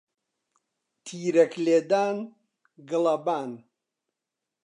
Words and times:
تیرەک 1.05 1.53
لێدان، 1.65 2.17
گڵەبان 2.89 3.51